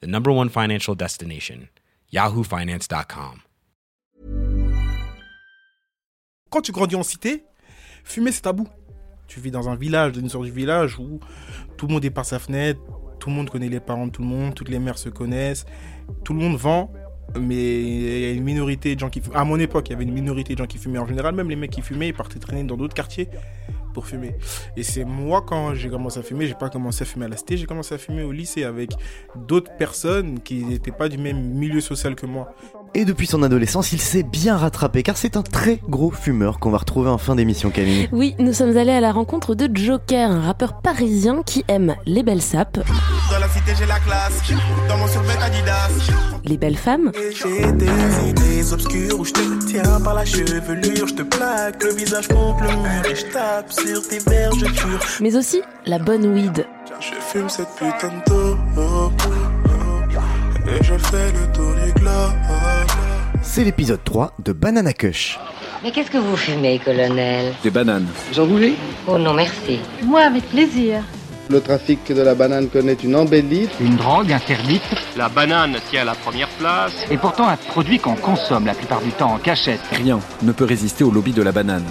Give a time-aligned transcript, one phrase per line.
[0.00, 1.68] the number one financial destination,
[2.12, 3.40] yahoofinance.com.
[6.50, 7.44] Quand tu grandis en cité,
[8.04, 8.68] fumer c'est tabou.
[9.26, 11.18] Tu vis dans un village, dans une sorte de village où
[11.76, 12.80] tout le monde est par sa fenêtre,
[13.18, 15.64] tout le monde connaît les parents de tout le monde, toutes les mères se connaissent,
[16.24, 16.92] tout le monde vend,
[17.40, 19.34] mais il y a une minorité de gens qui fument.
[19.34, 20.98] À mon époque, il y avait une minorité de gens qui fumaient.
[20.98, 23.28] En général, même les mecs qui fumaient, ils partaient traîner dans d'autres quartiers
[24.02, 24.34] fumer.
[24.76, 27.36] Et c'est moi, quand j'ai commencé à fumer, j'ai pas commencé à fumer à la
[27.36, 28.92] cité, j'ai commencé à fumer au lycée avec
[29.34, 32.54] d'autres personnes qui n'étaient pas du même milieu social que moi.
[32.96, 36.70] Et depuis son adolescence, il s'est bien rattrapé car c'est un très gros fumeur qu'on
[36.70, 38.08] va retrouver en fin d'émission, Camille.
[38.12, 42.22] Oui, nous sommes allés à la rencontre de Joker, un rappeur parisien qui aime les
[42.22, 42.78] belles sapes,
[43.32, 44.40] Dans la cité, j'ai la classe.
[44.88, 45.88] Dans mon survêt Adidas.
[46.44, 51.08] les belles femmes J'ai des idées obscures où je te tiens par la chevelure.
[51.08, 55.00] Je te plaque le visage contre le mur et je tape sur tes vergetures.
[55.20, 56.64] mais aussi la bonne weed.
[57.00, 58.22] Je fume cette putain de
[58.76, 59.22] dope.
[60.66, 62.32] Et je fais le tour du globe.
[63.54, 65.38] C'est l'épisode 3 de Banana Kush.
[65.84, 67.54] Mais qu'est-ce que vous fumez, colonel?
[67.62, 68.08] Des bananes.
[69.06, 69.78] Oh non, merci.
[70.02, 71.04] Moi, avec plaisir.
[71.48, 73.68] Le trafic de la banane connaît une embellie.
[73.80, 74.82] Une drogue interdite?
[75.16, 77.06] La banane tient la première place.
[77.12, 79.78] et pourtant un produit qu'on consomme la plupart du temps en cachette.
[79.92, 81.84] Rien ne peut résister au lobby de la banane.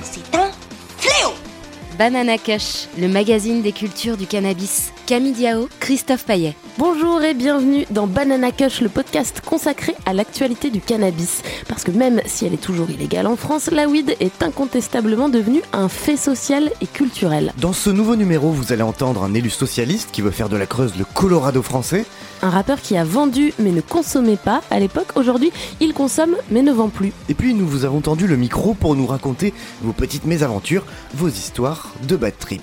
[1.97, 4.91] Banana Kush, le magazine des cultures du cannabis.
[5.05, 6.55] Camille Diao, Christophe Paillet.
[6.80, 11.44] Bonjour et bienvenue dans Banana Kush, le podcast consacré à l'actualité du cannabis.
[11.67, 15.61] Parce que même si elle est toujours illégale en France, la weed est incontestablement devenue
[15.72, 17.53] un fait social et culturel.
[17.59, 20.66] Dans ce nouveau numéro, vous allez entendre un élu socialiste qui veut faire de la
[20.66, 22.06] Creuse le Colorado français.
[22.43, 26.61] Un rappeur qui a vendu mais ne consommait pas à l'époque, aujourd'hui il consomme mais
[26.61, 27.13] ne vend plus.
[27.29, 31.29] Et puis nous vous avons tendu le micro pour nous raconter vos petites mésaventures, vos
[31.29, 32.61] histoires de bad trip.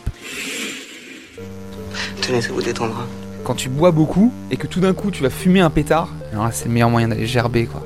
[2.21, 3.07] Tenez, ça vous détendra.
[3.43, 6.45] quand tu bois beaucoup et que tout d'un coup tu vas fumer un pétard, alors
[6.45, 7.83] là c'est le meilleur moyen d'aller gerber quoi.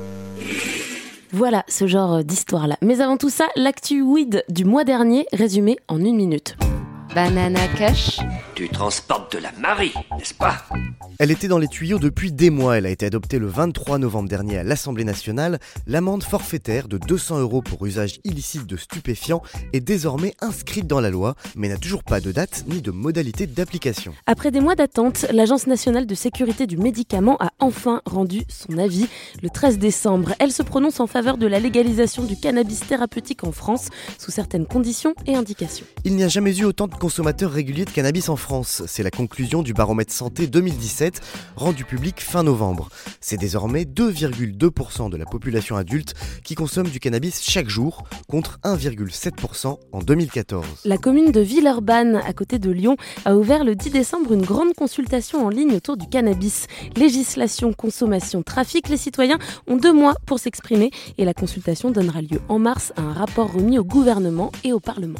[1.31, 2.75] Voilà ce genre d'histoire-là.
[2.81, 6.57] Mais avant tout ça, l'actu weed du mois dernier, résumé en une minute.
[7.15, 8.19] Banana Kush,
[8.55, 10.63] Tu transportes de la Marie, n'est-ce pas?
[11.19, 12.77] Elle était dans les tuyaux depuis des mois.
[12.77, 15.59] Elle a été adoptée le 23 novembre dernier à l'Assemblée nationale.
[15.87, 19.41] L'amende forfaitaire de 200 euros pour usage illicite de stupéfiants
[19.73, 23.45] est désormais inscrite dans la loi, mais n'a toujours pas de date ni de modalité
[23.45, 24.13] d'application.
[24.25, 29.07] Après des mois d'attente, l'Agence nationale de sécurité du médicament a enfin rendu son avis
[29.43, 30.31] le 13 décembre.
[30.39, 34.65] Elle se prononce en faveur de la légalisation du cannabis thérapeutique en France, sous certaines
[34.65, 35.85] conditions et indications.
[36.05, 38.44] Il n'y a jamais eu autant de consommateurs réguliers de cannabis en France.
[38.87, 41.19] C'est la conclusion du baromètre santé 2017,
[41.55, 42.89] rendu public fin novembre.
[43.19, 46.13] C'est désormais 2,2% de la population adulte
[46.43, 50.65] qui consomme du cannabis chaque jour, contre 1,7% en 2014.
[50.85, 54.73] La commune de Villeurbanne, à côté de Lyon, a ouvert le 10 décembre une grande
[54.75, 56.67] consultation en ligne autour du cannabis.
[56.95, 62.39] Législation, consommation, trafic, les citoyens ont deux mois pour s'exprimer et la consultation donnera lieu
[62.47, 65.19] en mars à un rapport remis au gouvernement et au Parlement.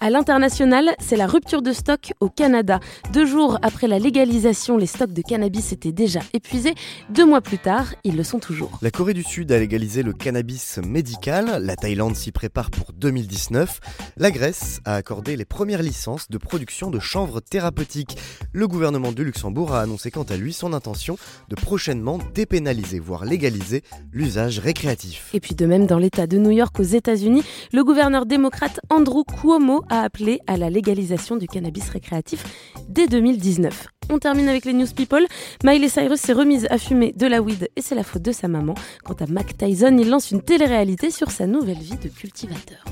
[0.00, 2.80] À l'international, c'est la rupture de stock au Canada.
[3.12, 6.74] Deux jours après la légalisation, les stocks de cannabis étaient déjà épuisés.
[7.10, 8.78] Deux mois plus tard, ils le sont toujours.
[8.82, 13.80] La Corée du Sud a légalisé le cannabis médical, la Thaïlande s'y prépare pour 2019,
[14.16, 18.18] la Grèce a accordé les premières licences de production de chanvre thérapeutique.
[18.52, 21.16] Le gouvernement du Luxembourg a annoncé quant à lui son intention
[21.48, 25.30] de prochainement dépénaliser, voire légaliser, l'usage récréatif.
[25.32, 29.24] Et puis de même dans l'État de New York aux États-Unis, le gouverneur démocrate Andrew
[29.24, 32.44] Cuomo a appelé à la légalisation du cannabis récréatif
[32.88, 33.86] dès 2019.
[34.10, 35.24] On termine avec les news people.
[35.64, 38.48] Miley Cyrus s'est remise à fumer de la weed et c'est la faute de sa
[38.48, 38.74] maman.
[39.04, 42.84] Quant à Mac Tyson, il lance une télé-réalité sur sa nouvelle vie de cultivateur.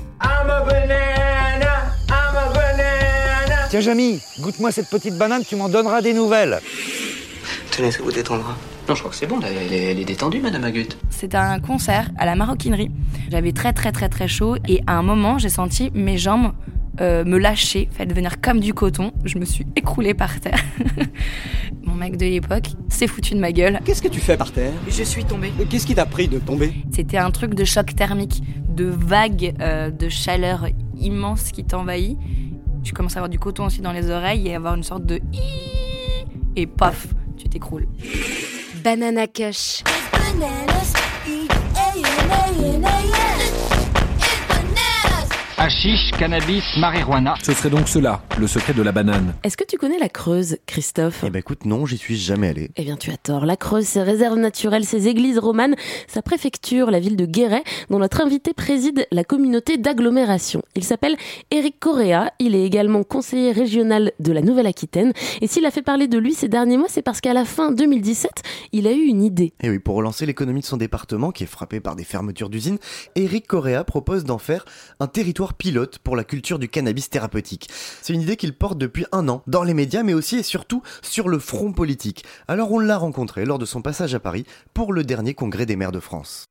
[3.69, 6.59] Tiens Jamy, goûte-moi cette petite banane, tu m'en donneras des nouvelles.
[7.71, 8.55] Tenez, ça vous détendra.
[8.87, 10.89] Non, je crois que c'est bon, là, elle est, elle est détendue, Madame Agut.
[11.09, 12.91] C'était un concert à la maroquinerie.
[13.31, 16.51] J'avais très très très très chaud et à un moment j'ai senti mes jambes
[17.01, 19.11] euh, me lâcher, fait devenir comme du coton.
[19.25, 20.63] Je me suis écroulée par terre.
[21.83, 23.79] Mon mec de l'époque s'est foutu de ma gueule.
[23.85, 24.73] Qu'est-ce que tu fais par terre?
[24.87, 25.51] Je suis tombée.
[25.69, 26.73] Qu'est-ce qui t'a pris de tomber?
[26.91, 30.67] C'était un truc de choc thermique, de vague euh, de chaleur
[30.97, 32.17] immense qui t'envahit.
[32.83, 35.19] Tu commences à avoir du coton aussi dans les oreilles et avoir une sorte de
[36.55, 37.07] et paf,
[37.37, 37.87] tu t'écroules.
[38.83, 39.83] Banana Kush.
[45.63, 47.35] Hashish, cannabis, marijuana.
[47.41, 49.33] Ce serait donc cela, le secret de la banane.
[49.45, 51.23] Est-ce que tu connais la Creuse, Christophe?
[51.25, 52.71] Eh ben écoute, non, j'y suis jamais allé.
[52.75, 53.45] Eh bien, tu as tort.
[53.45, 55.75] La Creuse, ses réserves naturelles, ses églises romanes,
[56.09, 60.63] sa préfecture, la ville de Guéret, dont notre invité préside la communauté d'agglomération.
[60.75, 61.15] Il s'appelle
[61.49, 62.33] Éric Correa.
[62.39, 65.13] Il est également conseiller régional de la Nouvelle-Aquitaine.
[65.39, 67.71] Et s'il a fait parler de lui ces derniers mois, c'est parce qu'à la fin
[67.71, 68.31] 2017,
[68.73, 69.53] il a eu une idée.
[69.61, 72.79] Et oui, pour relancer l'économie de son département, qui est frappé par des fermetures d'usines,
[73.15, 74.65] Éric Correa propose d'en faire
[74.99, 77.69] un territoire pilote pour la culture du cannabis thérapeutique.
[78.01, 80.83] C'est une idée qu'il porte depuis un an, dans les médias, mais aussi et surtout
[81.01, 82.25] sur le front politique.
[82.47, 85.75] Alors on l'a rencontré lors de son passage à Paris pour le dernier congrès des
[85.75, 86.47] maires de France.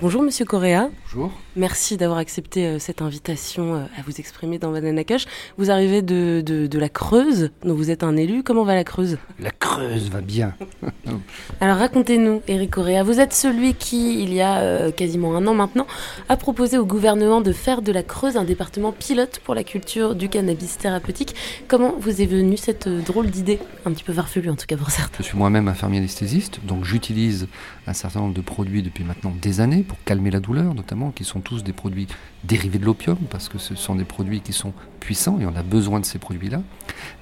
[0.00, 0.90] Bonjour Monsieur Correa.
[1.04, 1.32] Bonjour.
[1.56, 5.26] Merci d'avoir accepté euh, cette invitation euh, à vous exprimer dans Banana Cash.
[5.56, 8.42] Vous arrivez de, de, de, la Creuse, dont vous êtes un élu.
[8.44, 9.18] Comment va la Creuse?
[9.40, 10.54] La Creuse va bien.
[11.60, 13.02] Alors racontez-nous, Eric Correa.
[13.02, 15.86] Vous êtes celui qui, il y a euh, quasiment un an maintenant,
[16.28, 20.14] a proposé au gouvernement de faire de la Creuse un département pilote pour la culture
[20.14, 21.34] du cannabis thérapeutique.
[21.66, 23.58] Comment vous est venue cette drôle d'idée?
[23.84, 25.18] Un petit peu farfelue en tout cas pour certains.
[25.18, 27.48] Je suis moi-même infirmier anesthésiste, donc j'utilise
[27.88, 31.24] un certain nombre de produits depuis maintenant des années pour calmer la douleur notamment, qui
[31.24, 32.06] sont tous des produits
[32.44, 35.62] dérivés de l'opium, parce que ce sont des produits qui sont puissants et on a
[35.62, 36.62] besoin de ces produits-là.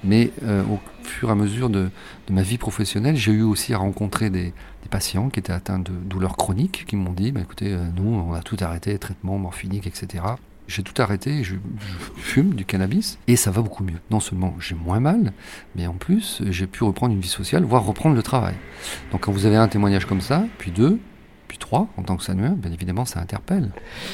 [0.03, 1.89] Mais euh, au fur et à mesure de,
[2.29, 4.53] ma vie professionnelle, j'ai eu aussi à rencontrer des,
[4.83, 8.09] des, patients qui étaient atteints de douleurs chroniques, qui m'ont dit, bah, écoutez, euh, nous,
[8.09, 10.23] on a tout arrêté, traitement morphinique, etc.
[10.67, 13.99] J'ai tout arrêté, je, je, fume du cannabis et ça va beaucoup mieux.
[14.11, 15.31] Non seulement j'ai moins mal,
[15.75, 18.55] mais en plus j'ai pu reprendre une vie sociale, voire reprendre le travail.
[19.11, 20.99] Donc quand vous avez un témoignage comme ça, puis deux,
[21.47, 23.71] puis trois, en tant que sanueur, bien évidemment, ça interpelle.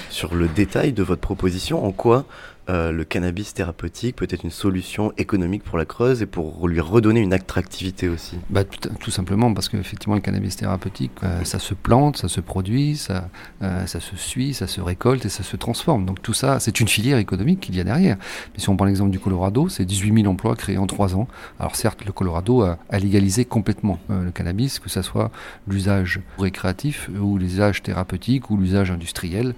[0.09, 2.25] Sur le détail de votre proposition, en quoi
[2.69, 6.80] euh, le cannabis thérapeutique peut être une solution économique pour la Creuse et pour lui
[6.80, 11.74] redonner une attractivité aussi bah, tout, simplement parce qu'effectivement, le cannabis thérapeutique, euh, ça se
[11.74, 13.30] plante, ça se produit, ça,
[13.63, 16.06] euh, ça se suit, ça se récolte et ça se transforme.
[16.06, 18.15] Donc tout ça, c'est une filière économique qu'il y a derrière.
[18.54, 21.27] Mais si on prend l'exemple du Colorado, c'est 18 000 emplois créés en 3 ans.
[21.59, 25.31] Alors certes, le Colorado a, a légalisé complètement le cannabis, que ce soit
[25.68, 29.54] l'usage récréatif ou l'usage thérapeutique ou l'usage industriel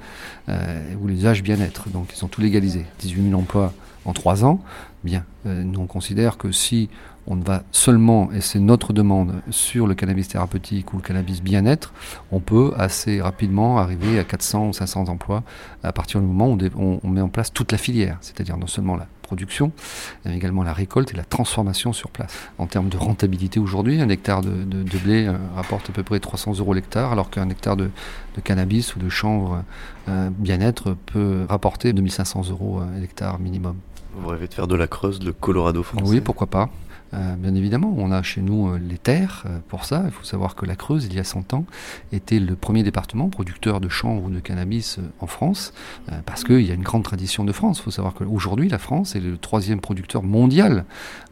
[0.48, 1.90] ou l'usage bien-être.
[1.90, 2.86] Donc ils ont tout légalisé.
[3.00, 3.74] 18 000 emplois
[4.06, 4.62] en 3 ans,
[5.04, 6.90] bien, euh, nous on considère que si
[7.28, 11.94] on va seulement, et c'est notre demande, sur le cannabis thérapeutique ou le cannabis bien-être,
[12.32, 15.44] on peut assez rapidement arriver à 400 ou 500 emplois
[15.84, 18.96] à partir du moment où on, met en place toute la filière, c'est-à-dire non seulement
[18.96, 19.74] la production,
[20.24, 22.34] mais également la récolte et la transformation sur place.
[22.58, 26.04] En termes de rentabilité aujourd'hui, un hectare de, de, de blé euh, rapporte à peu
[26.04, 27.90] près 300 euros l'hectare, alors qu'un hectare de,
[28.36, 29.64] de, cannabis ou de chanvre
[30.08, 33.76] euh, bien-être peut rapporter 2500 euros l'hectare minimum.
[34.18, 36.70] Vous rêvez de faire de la Creuse le Colorado français Oui, pourquoi pas.
[37.14, 40.04] Euh, bien évidemment, on a chez nous euh, les terres euh, pour ça.
[40.06, 41.66] Il faut savoir que la Creuse, il y a 100 ans,
[42.12, 45.74] était le premier département producteur de chanvre ou de cannabis en France,
[46.26, 47.80] parce qu'il y a une grande tradition de France.
[47.80, 50.86] Il faut savoir qu'aujourd'hui, la France est le troisième producteur mondial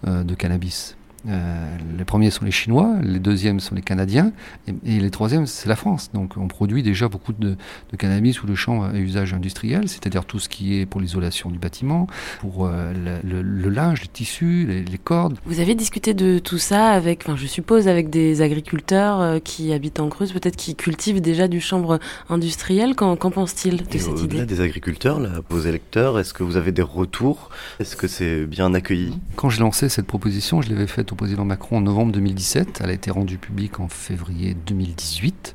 [0.05, 0.95] de cannabis.
[1.29, 4.31] Euh, les premiers sont les Chinois, les deuxièmes sont les Canadiens,
[4.67, 6.11] et, et les troisièmes, c'est la France.
[6.13, 7.55] Donc on produit déjà beaucoup de,
[7.91, 11.49] de cannabis ou de champs à usage industriel, c'est-à-dire tout ce qui est pour l'isolation
[11.49, 12.07] du bâtiment,
[12.39, 15.37] pour euh, le, le, le, linge, les tissus, les, les, cordes.
[15.45, 19.73] Vous avez discuté de tout ça avec, enfin je suppose, avec des agriculteurs euh, qui
[19.73, 22.95] habitent en Creuse, peut-être qui cultivent déjà du chanvre industriel.
[22.95, 24.45] Qu'en pense-t-il de et cette idée?
[24.45, 27.49] des agriculteurs, là, vos électeurs, est-ce que vous avez des retours?
[27.79, 29.13] Est-ce que c'est bien accueilli?
[29.35, 32.81] Quand j'ai lancé cette proposition, je l'avais faite au président Macron en novembre 2017.
[32.83, 35.53] Elle a été rendue publique en février 2018.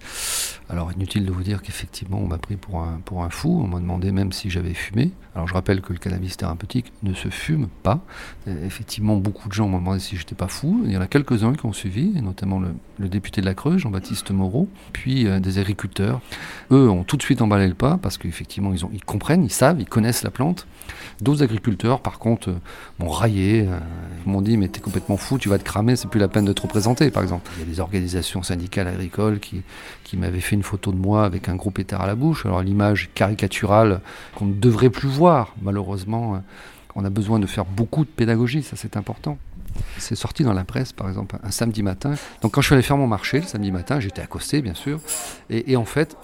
[0.71, 3.67] Alors inutile de vous dire qu'effectivement on m'a pris pour un, pour un fou, on
[3.67, 5.13] m'a demandé même si j'avais fumé.
[5.35, 8.01] Alors je rappelle que le cannabis thérapeutique ne se fume pas.
[8.47, 10.83] Effectivement beaucoup de gens m'ont demandé si j'étais pas fou.
[10.85, 14.31] Il y en a quelques-uns qui ont suivi, notamment le, député de la Creuse, Jean-Baptiste
[14.31, 16.21] Moreau, puis euh, des agriculteurs.
[16.71, 19.81] Eux ont tout de suite emballé le pas parce qu'effectivement ils, ils comprennent, ils savent,
[19.81, 20.67] ils connaissent la plante.
[21.23, 22.61] D'autres agriculteurs par contre euh,
[22.99, 23.79] m'ont raillé, euh,
[24.27, 26.53] m'ont dit mais t'es complètement fou, tu vas te cramer, c'est plus la peine de
[26.53, 27.51] te représenter par exemple.
[27.57, 29.63] Il y a des organisations syndicales agricoles qui,
[30.05, 32.47] qui m'avaient fait photo de moi avec un gros pétard à la bouche.
[32.47, 34.01] Alors l'image caricaturale
[34.35, 36.43] qu'on ne devrait plus voir, malheureusement,
[36.95, 39.39] on a besoin de faire beaucoup de pédagogie, ça c'est important.
[39.99, 42.15] C'est sorti dans la presse, par exemple, un samedi matin.
[42.43, 45.01] Donc quand je suis allé faire mon marché le samedi matin, j'étais accosté, bien sûr,
[45.51, 46.17] et, et, en fait,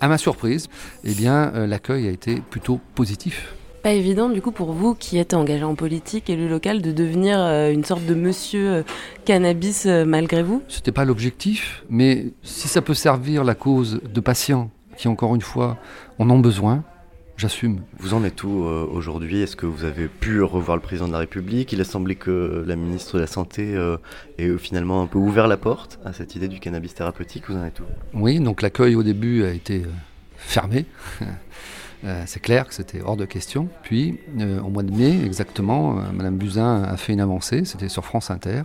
[0.00, 0.68] à ma surprise,
[1.04, 3.54] eh bien, euh, l'accueil a été plutôt positif.
[3.86, 7.38] Pas évident, du coup, pour vous qui êtes engagé en politique, élu local, de devenir
[7.38, 8.82] euh, une sorte de monsieur euh,
[9.24, 10.60] cannabis euh, malgré vous?
[10.66, 15.40] C'était pas l'objectif, mais si ça peut servir la cause de patients qui, encore une
[15.40, 15.78] fois,
[16.18, 16.82] en ont besoin,
[17.36, 17.82] j'assume.
[18.00, 19.42] Vous en êtes où euh, aujourd'hui?
[19.42, 21.72] Est-ce que vous avez pu revoir le président de la République?
[21.72, 23.98] Il a semblé que la ministre de la Santé euh,
[24.38, 27.44] ait finalement un peu ouvert la porte à cette idée du cannabis thérapeutique.
[27.48, 27.84] Vous en êtes où?
[28.14, 29.82] Oui, donc l'accueil au début a été
[30.38, 30.86] fermé.
[32.06, 33.68] Euh, c'est clair que c'était hors de question.
[33.82, 37.88] Puis, euh, au mois de mai, exactement, euh, Madame Buzyn a fait une avancée, c'était
[37.88, 38.62] sur France Inter,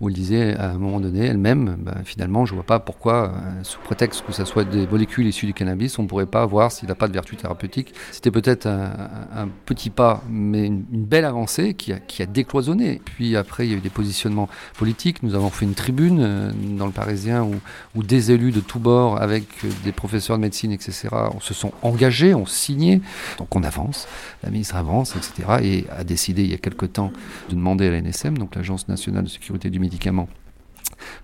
[0.00, 3.32] où elle disait à un moment donné elle-même, ben, finalement, je ne vois pas pourquoi,
[3.62, 6.70] sous prétexte que ce soit des molécules issues du cannabis, on ne pourrait pas voir
[6.70, 7.92] s'il n'a pas de vertu thérapeutique.
[8.12, 13.00] C'était peut-être un, petit pas, mais une, belle avancée qui a, décloisonné.
[13.04, 15.22] Puis après, il y a eu des positionnements politiques.
[15.22, 17.46] Nous avons fait une tribune dans le Parisien
[17.94, 19.44] où, des élus de tous bords, avec
[19.84, 21.08] des professeurs de médecine, etc.,
[21.40, 23.00] se sont engagés, on signé.
[23.38, 24.06] Donc on avance,
[24.42, 25.58] la ministre avance, etc.
[25.62, 27.12] Et a décidé il y a quelque temps
[27.48, 30.28] de demander à l'ANSM, donc l'Agence nationale de sécurité du médicament,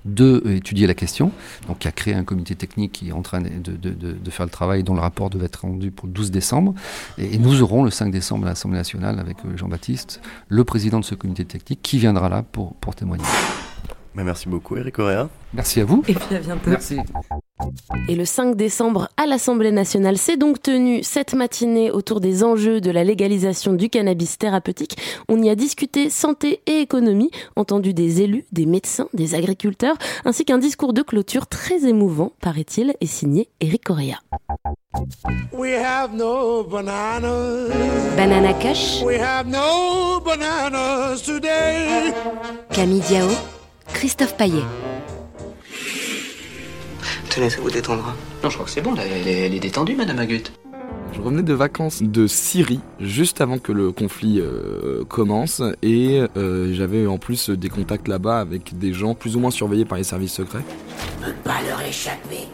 [0.05, 1.31] de étudier la question.
[1.69, 4.51] Donc, il a créé un comité technique qui est en train de, de, faire le
[4.51, 6.75] travail dont le rapport devait être rendu pour le 12 décembre.
[7.19, 11.05] Et, nous aurons le 5 décembre à l'Assemblée nationale avec euh, Jean-Baptiste, le président de
[11.05, 13.25] ce comité technique, qui viendra là pour, pour témoigner.
[14.15, 15.29] Merci beaucoup, Eric Correa.
[15.55, 16.03] Merci à vous.
[16.09, 16.71] Et puis à bientôt.
[16.71, 16.99] Merci.
[18.09, 22.81] Et le 5 décembre, à l'Assemblée nationale, s'est donc tenue cette matinée autour des enjeux
[22.81, 24.97] de la légalisation du cannabis thérapeutique.
[25.29, 30.45] On y a discuté santé et économie, entendu des élus, des médecins, des agriculteurs, ainsi
[30.45, 34.19] qu'un discours de clôture très émouvant, paraît-il, et signé Eric Correa.
[35.53, 39.03] We have no Banana Cash.
[39.03, 42.13] We have no bananas today.
[42.71, 43.29] Camille Diao,
[43.93, 44.65] Christophe Paillet.
[47.35, 48.15] Tenez, ça vous détendra.
[48.45, 50.43] Non, je crois que c'est bon, là, elle est, détendue, Madame Agut.
[51.15, 56.75] Je revenais de vacances de Syrie juste avant que le conflit euh, commence et euh,
[56.75, 60.05] j'avais en plus des contacts là-bas avec des gens plus ou moins surveillés par les
[60.05, 60.63] services secrets.
[60.99, 62.49] Je peux pas leur échapper.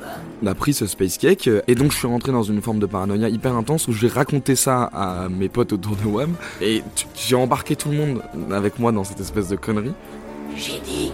[0.45, 2.87] On a pris ce space cake et donc je suis rentré dans une forme de
[2.87, 6.85] paranoïa hyper intense où j'ai raconté ça à mes potes autour de WAM et
[7.17, 9.93] j'ai embarqué tout le monde avec moi dans cette espèce de connerie.
[10.57, 11.11] J'ai dit,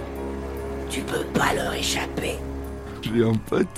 [0.90, 2.36] tu peux pas leur échapper
[3.14, 3.68] j'ai un pote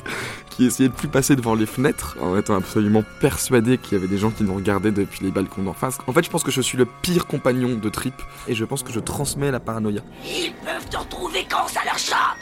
[0.50, 4.08] qui essayait de plus passer devant les fenêtres en étant absolument persuadé qu'il y avait
[4.08, 5.98] des gens qui nous regardaient depuis les balcons d'en face.
[6.06, 8.14] En fait, je pense que je suis le pire compagnon de trip
[8.48, 10.00] et je pense que je transmets la paranoïa.
[10.24, 12.38] Ils peuvent te retrouver quand ça leur chante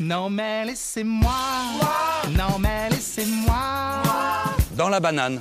[0.00, 1.30] Non mais laissez-moi,
[2.36, 4.02] non mais laissez-moi.
[4.76, 5.38] Dans la banane.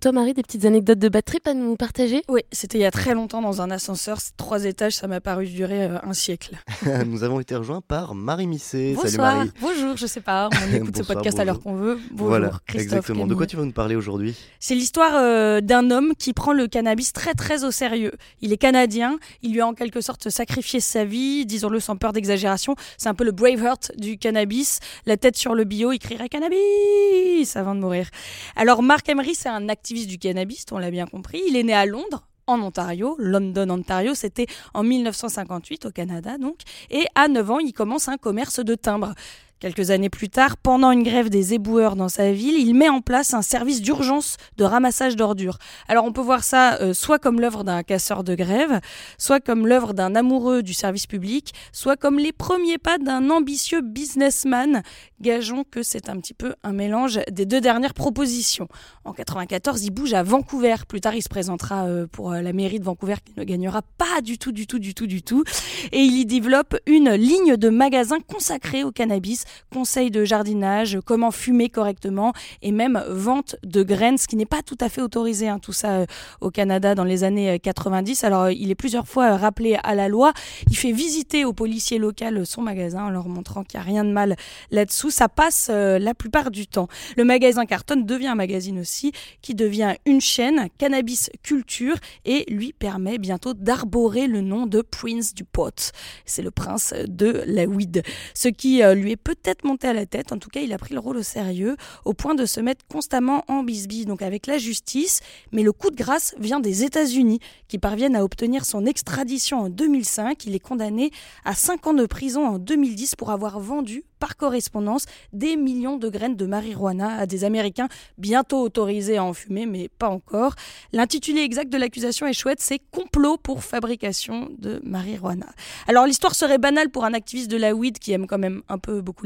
[0.00, 2.22] Et toi, Marie, des petites anecdotes de bad trip à nous partager?
[2.26, 5.46] Oui, c'était il y a très longtemps dans un ascenseur, trois étages, ça m'a paru
[5.46, 6.56] durer euh, un siècle.
[7.06, 8.94] nous avons été rejoints par Marie Misset.
[8.94, 9.10] Bonsoir.
[9.10, 9.50] Salut Marie.
[9.60, 11.98] Bonjour, je sais pas, on écoute ce podcast à l'heure qu'on veut.
[12.12, 13.26] Bonjour, voilà, exactement.
[13.26, 14.34] De quoi tu vas nous parler aujourd'hui?
[14.58, 18.12] C'est l'histoire euh, d'un homme qui prend le cannabis très très au sérieux.
[18.40, 22.14] Il est canadien, il lui a en quelque sorte sacrifié sa vie, disons-le sans peur
[22.14, 22.74] d'exagération.
[22.96, 27.54] C'est un peu le Braveheart du cannabis, la tête sur le bio, il crierait cannabis
[27.54, 28.08] avant de mourir.
[28.56, 31.42] Alors Marc Emery, c'est un activiste du cannabis, on l'a bien compris.
[31.48, 36.58] Il est né à Londres, en Ontario, London, Ontario, c'était en 1958 au Canada donc,
[36.90, 39.14] et à 9 ans, il commence un commerce de timbres.
[39.60, 43.02] Quelques années plus tard, pendant une grève des éboueurs dans sa ville, il met en
[43.02, 45.58] place un service d'urgence de ramassage d'ordures.
[45.86, 48.80] Alors on peut voir ça euh, soit comme l'œuvre d'un casseur de grève,
[49.18, 53.82] soit comme l'œuvre d'un amoureux du service public, soit comme les premiers pas d'un ambitieux
[53.82, 54.82] businessman.
[55.20, 58.68] Gageons que c'est un petit peu un mélange des deux dernières propositions.
[59.04, 60.76] En 94, il bouge à Vancouver.
[60.88, 63.82] Plus tard, il se présentera euh, pour euh, la mairie de Vancouver qu'il ne gagnera
[63.98, 65.44] pas du tout, du tout, du tout, du tout.
[65.92, 71.30] Et il y développe une ligne de magasins consacrée au cannabis conseils de jardinage, comment
[71.30, 75.48] fumer correctement et même vente de graines, ce qui n'est pas tout à fait autorisé,
[75.48, 76.06] hein, tout ça euh,
[76.40, 78.22] au Canada dans les années 90.
[78.22, 80.32] Euh, Alors euh, il est plusieurs fois rappelé à la loi.
[80.70, 82.10] Il fait visiter aux policiers locaux
[82.44, 84.36] son magasin en leur montrant qu'il n'y a rien de mal
[84.70, 85.10] là-dessous.
[85.10, 86.88] Ça passe la plupart du temps.
[87.16, 92.72] Le magasin Carton devient un magazine aussi qui devient une chaîne, Cannabis Culture, et lui
[92.72, 95.92] permet bientôt d'arborer le nom de Prince du Pot.
[96.26, 98.02] C'est le prince de la weed.
[98.34, 100.32] Ce qui lui est peut peut-être monté à la tête.
[100.32, 102.84] En tout cas, il a pris le rôle au sérieux, au point de se mettre
[102.86, 105.20] constamment en bisbille, donc avec la justice.
[105.52, 109.68] Mais le coup de grâce vient des États-Unis, qui parviennent à obtenir son extradition en
[109.68, 110.44] 2005.
[110.46, 111.10] Il est condamné
[111.44, 116.08] à 5 ans de prison en 2010 pour avoir vendu par correspondance des millions de
[116.08, 120.54] graines de marijuana à des Américains bientôt autorisés à en fumer, mais pas encore.
[120.92, 125.46] L'intitulé exact de l'accusation est chouette, c'est complot pour fabrication de marijuana.
[125.88, 128.78] Alors l'histoire serait banale pour un activiste de la weed qui aime quand même un
[128.78, 129.24] peu beaucoup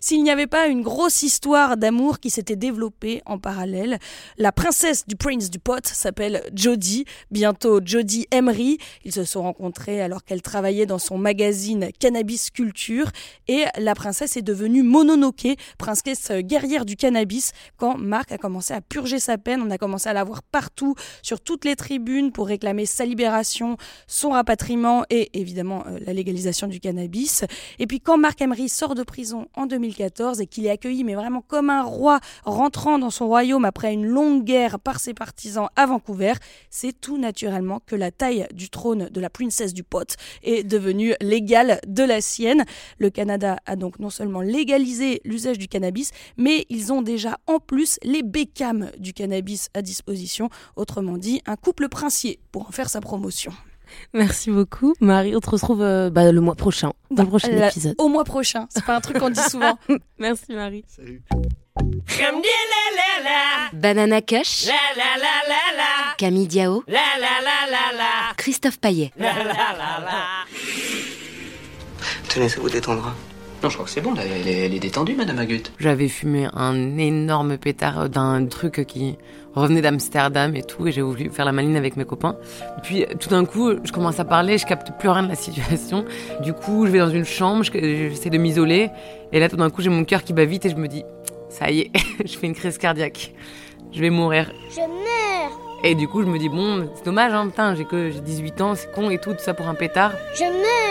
[0.00, 3.98] s'il n'y avait pas une grosse histoire d'amour qui s'était développée en parallèle.
[4.38, 8.78] La princesse du prince du pot s'appelle Jodie, bientôt Jodie Emery.
[9.04, 13.10] Ils se sont rencontrés alors qu'elle travaillait dans son magazine Cannabis Culture
[13.48, 18.80] et la princesse est devenue Mononoke, princesse guerrière du cannabis, quand Marc a commencé à
[18.80, 19.62] purger sa peine.
[19.62, 23.76] On a commencé à la voir partout, sur toutes les tribunes pour réclamer sa libération,
[24.06, 27.44] son rapatriement et évidemment euh, la légalisation du cannabis.
[27.78, 31.14] Et puis quand Marc Emery sort de prison en 2014 et qu'il est accueilli mais
[31.14, 35.68] vraiment comme un roi rentrant dans son royaume après une longue guerre par ses partisans
[35.76, 36.34] à Vancouver,
[36.70, 41.14] c'est tout naturellement que la taille du trône de la princesse du pot est devenue
[41.20, 42.64] légale de la sienne.
[42.98, 47.58] Le Canada a donc non seulement légalisé l'usage du cannabis, mais ils ont déjà en
[47.58, 52.88] plus les bécames du cannabis à disposition, autrement dit un couple princier pour en faire
[52.88, 53.52] sa promotion.
[54.14, 55.34] Merci beaucoup, Marie.
[55.36, 57.94] On te retrouve euh, bah, le mois prochain, dans le prochain La- épisode.
[57.98, 59.78] Au mois prochain, c'est pas un truc qu'on dit souvent.
[60.18, 60.84] Merci, Marie.
[60.88, 61.22] Salut.
[63.72, 66.14] Banana Kush, La la la la la.
[66.18, 68.34] Camille Diao, La la la la la.
[68.36, 69.12] Christophe Paillet.
[69.16, 70.24] La la la la.
[72.28, 73.14] Tenez, ça vous détendra.
[73.62, 75.62] Non, je crois que c'est bon, là, elle est, elle est détendue, Madame Agut.
[75.78, 79.18] J'avais fumé un énorme pétard d'un truc qui
[79.54, 82.36] revenait d'Amsterdam et tout, et j'ai voulu faire la maline avec mes copains.
[82.78, 85.34] Et puis tout d'un coup, je commence à parler, je capte plus rien de la
[85.34, 86.06] situation.
[86.42, 88.88] Du coup, je vais dans une chambre, je- j'essaie de m'isoler,
[89.32, 91.04] et là tout d'un coup, j'ai mon cœur qui bat vite et je me dis,
[91.50, 91.90] ça y est,
[92.24, 93.34] je fais une crise cardiaque,
[93.92, 94.50] je vais mourir.
[94.70, 98.10] Je meurs Et du coup, je me dis, bon, c'est dommage, hein, putain, j'ai que
[98.10, 100.12] j'ai 18 ans, c'est con et tout, tout ça pour un pétard.
[100.34, 100.89] Je meurs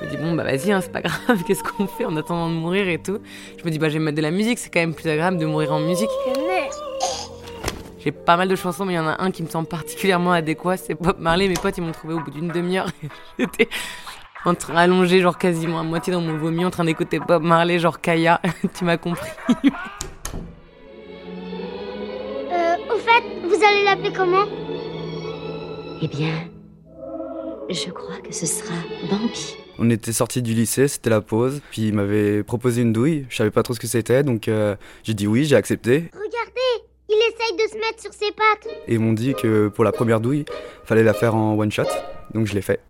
[0.00, 2.48] Je me dis, bon, bah vas-y, hein, c'est pas grave, qu'est-ce qu'on fait en attendant
[2.48, 3.18] de mourir et tout.
[3.58, 5.38] Je me dis, bah je vais mettre de la musique, c'est quand même plus agréable
[5.38, 6.10] de mourir en musique.
[8.02, 10.32] J'ai pas mal de chansons, mais il y en a un qui me semble particulièrement
[10.32, 11.48] adéquat, c'est Bob Marley.
[11.48, 12.88] Mes potes, ils m'ont trouvé au bout d'une demi-heure.
[13.38, 13.68] J'étais
[14.46, 17.78] en train allongé, genre quasiment à moitié dans mon vomi, en train d'écouter Bob Marley,
[17.78, 18.40] genre Kaya.
[18.74, 19.30] tu m'as compris.
[22.52, 24.46] Euh, au fait, vous allez l'appeler comment?
[26.00, 26.30] Eh bien,
[27.72, 28.74] je crois que ce sera
[29.10, 29.56] Bambi.
[29.78, 33.36] On était sortis du lycée, c'était la pause, puis il m'avait proposé une douille, je
[33.36, 37.14] savais pas trop ce que c'était, donc euh, j'ai dit oui, j'ai accepté, Regardez, il
[37.32, 38.68] essaye de se mettre sur ses pattes.
[38.86, 40.44] et ils m'ont dit que pour la première douille,
[40.84, 41.84] fallait la faire en one shot,
[42.34, 42.80] donc je l'ai fait.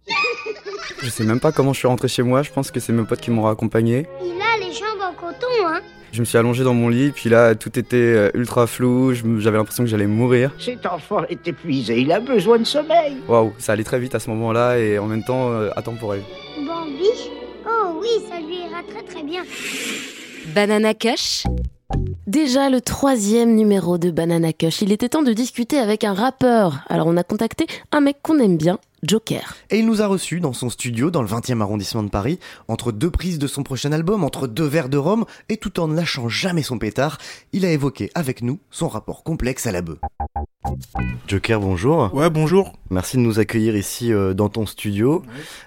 [1.02, 3.04] Je sais même pas comment je suis rentré chez moi, je pense que c'est mes
[3.04, 4.06] potes qui m'ont accompagné.
[4.22, 5.80] Il a les jambes en coton, hein
[6.12, 9.59] Je me suis allongé dans mon lit, puis là tout était euh, ultra flou, j'avais
[9.59, 10.51] l'impression que j'allais mourir.
[10.59, 13.16] Cet enfant est épuisé, il a besoin de sommeil.
[13.29, 16.23] Waouh, ça allait très vite à ce moment-là et en même temps euh, atemporel.
[16.66, 17.31] Bambi
[17.64, 19.42] Oh oui, ça lui ira très très bien.
[20.53, 21.44] Banana Kush,
[22.27, 24.83] Déjà le troisième numéro de Banana Kush.
[24.83, 26.85] Il était temps de discuter avec un rappeur.
[26.88, 29.56] Alors on a contacté un mec qu'on aime bien, Joker.
[29.70, 32.92] Et il nous a reçus dans son studio dans le 20e arrondissement de Paris, entre
[32.92, 35.94] deux prises de son prochain album, entre deux verres de rhum, et tout en ne
[35.96, 37.18] lâchant jamais son pétard,
[37.52, 39.98] il a évoqué avec nous son rapport complexe à la bœuf.
[41.26, 42.12] Joker, bonjour.
[42.14, 42.72] Ouais, bonjour.
[42.90, 45.22] Merci de nous accueillir ici euh, dans ton studio.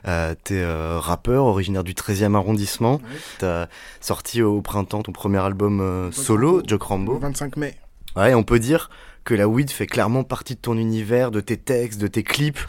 [0.08, 3.02] Euh, T'es euh, rappeur, originaire du 13e arrondissement.
[3.40, 3.68] T'as
[4.02, 7.14] sorti au printemps ton premier album euh, solo, Joke Rambo.
[7.14, 7.76] Le 25 mai.
[8.16, 8.90] Ouais, on peut dire
[9.24, 12.60] que la weed fait clairement partie de ton univers, de tes textes, de tes clips.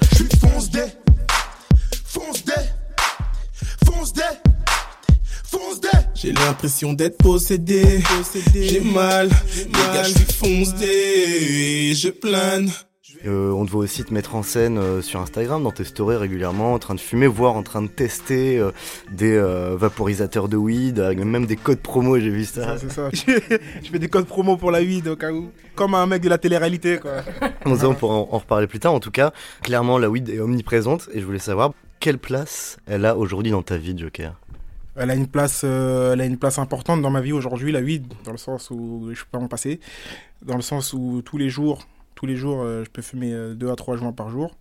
[0.40, 0.85] Fonce des,
[2.05, 2.53] fonce des,
[3.85, 4.23] fonce des,
[5.45, 5.88] fonce des.
[6.14, 8.03] J'ai l'impression d'être possédé,
[8.55, 12.71] j'ai mal, les gars, je suis fonce des, je plane.
[13.27, 16.17] Euh, on te voit aussi te mettre en scène euh, sur Instagram, dans tes stories
[16.17, 18.71] régulièrement, en train de fumer, voire en train de tester euh,
[19.11, 19.39] des
[19.77, 22.77] vaporisateurs de weed, avec même des codes promo, j'ai vu ça.
[22.79, 23.09] C'est ça.
[23.13, 25.51] je fais des codes promo pour la weed au cas où.
[25.75, 27.23] Comme un mec de la télé-réalité, quoi.
[27.67, 28.95] On pourra en, en reparler plus tard.
[28.95, 29.33] En tout cas,
[29.63, 33.63] clairement, la weed est omniprésente et je voulais savoir quelle place elle a aujourd'hui dans
[33.63, 34.35] ta vie, Joker.
[34.97, 37.81] Elle a une place, euh, elle a une place importante dans ma vie aujourd'hui, la
[37.81, 39.81] weed, dans le sens où je peux pas m'en passer,
[40.43, 41.87] dans le sens où tous les jours,
[42.25, 44.57] tous les jours, euh, je peux fumer 2 à 3 joints par jour.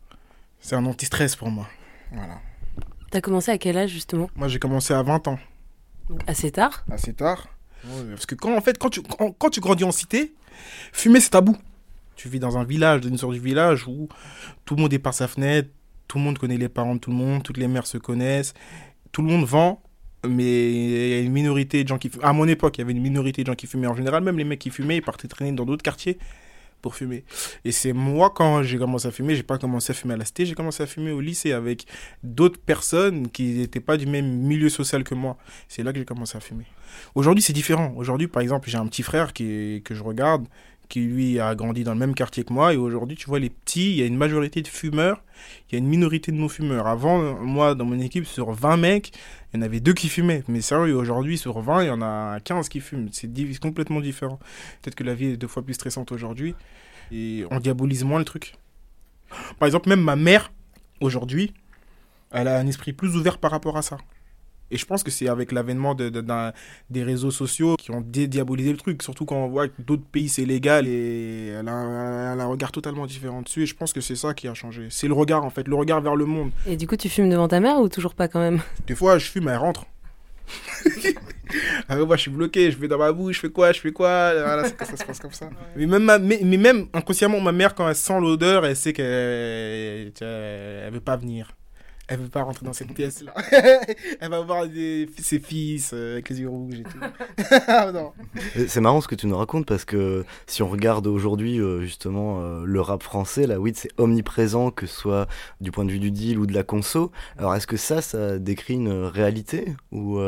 [0.59, 1.65] C'est un anti-stress pour moi.
[2.11, 2.41] Voilà.
[3.09, 4.29] T'as commencé à quel âge justement?
[4.35, 5.39] Moi, j'ai commencé à 20 ans.
[6.09, 6.83] Donc, Assez tard?
[6.91, 7.47] Assez tard.
[8.09, 10.33] Parce que quand, en fait, quand tu, quand, quand tu grandis en cité,
[10.91, 11.55] fumer, c'est tabou.
[12.17, 14.09] Tu vis dans un village, dans une sorte de village où
[14.65, 15.69] tout le monde est par sa fenêtre,
[16.09, 18.53] tout le monde connaît les parents de tout le monde, toutes les mères se connaissent,
[19.13, 19.81] tout le monde vend,
[20.27, 22.25] mais il y a une minorité de gens qui fument.
[22.25, 24.37] À mon époque, il y avait une minorité de gens qui fumaient en général, même
[24.37, 26.17] les mecs qui fumaient, ils partaient traîner dans d'autres quartiers
[26.83, 27.23] pour fumer.
[27.65, 30.25] Et c'est moi, quand j'ai commencé à fumer, j'ai pas commencé à fumer à la
[30.25, 31.87] cité, j'ai commencé à fumer au lycée avec
[32.21, 35.37] d'autres personnes qui n'étaient pas du même milieu social que moi.
[35.67, 36.65] C'est là que j'ai commencé à fumer.
[37.15, 37.93] Aujourd'hui, c'est différent.
[37.95, 40.45] Aujourd'hui, par exemple, j'ai un petit frère qui que je regarde,
[40.93, 42.71] qui lui a grandi dans le même quartier que moi.
[42.71, 45.23] Et aujourd'hui, tu vois, les petits, il y a une majorité de fumeurs,
[45.67, 46.85] il y a une minorité de non-fumeurs.
[46.85, 49.11] Avant, moi, dans mon équipe, sur 20 mecs,
[49.51, 50.43] il y en avait deux qui fumaient.
[50.47, 53.09] Mais sérieux, aujourd'hui, sur 20, il y en a 15 qui fument.
[53.11, 53.27] C'est
[53.59, 54.37] complètement différent.
[54.83, 56.53] Peut-être que la vie est deux fois plus stressante aujourd'hui.
[57.11, 58.53] Et on diabolise moins le truc.
[59.57, 60.51] Par exemple, même ma mère,
[61.01, 61.55] aujourd'hui,
[62.29, 63.97] elle a un esprit plus ouvert par rapport à ça.
[64.73, 66.11] Et je pense que c'est avec l'avènement de,
[66.89, 70.27] des réseaux sociaux qui ont dédiabolisé le truc, surtout quand on voit que d'autres pays
[70.29, 73.61] c'est légal et elle a, un regard totalement différent dessus.
[73.61, 74.87] Et je pense que c'est ça qui a changé.
[74.89, 76.49] C'est le regard en fait, le regard vers le monde.
[76.65, 78.61] Et du coup, tu fumes devant ta mère ou toujours pas quand même?
[78.87, 79.85] Des fois, je fume, elle rentre.
[81.87, 83.91] Alors moi je suis bloqué, je vais dans ma bouche, je fais quoi, je fais
[83.91, 85.49] quoi, voilà, ça se passe comme ça.
[85.75, 90.91] Mais même, mais, même inconsciemment, ma mère, quand elle sent l'odeur, elle sait qu'elle elle
[90.91, 91.55] veut pas venir
[92.13, 93.33] elle veut pas rentrer dans cette pièce là.
[94.19, 96.99] elle va voir ses fils euh, avec les yeux rouges et tout.
[97.67, 97.91] Ah,
[98.67, 102.41] c'est marrant ce que tu nous racontes parce que si on regarde aujourd'hui euh, justement
[102.41, 105.27] euh, le rap français, la weed c'est omniprésent que ce soit
[105.59, 107.11] du point de vue du deal ou de la conso.
[107.37, 110.19] Alors est-ce que ça, ça décrit une réalité ou,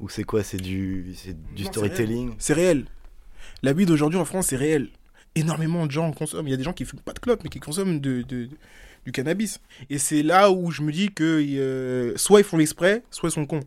[0.00, 0.42] ou c'est quoi?
[0.42, 1.14] C'est du,
[1.54, 2.34] du storytelling?
[2.38, 2.86] C'est réel.
[3.62, 4.88] La weed aujourd'hui en France c'est réel.
[5.34, 6.46] Énormément de gens en consomment.
[6.46, 8.22] Il y a des gens qui fument pas de clope mais qui consomment de
[9.06, 9.60] du cannabis.
[9.88, 13.32] Et c'est là où je me dis que euh, soit ils font l'exprès, soit ils
[13.32, 13.60] sont cons.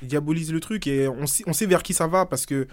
[0.00, 2.66] Ils diabolisent le truc et on sait, on sait vers qui ça va parce que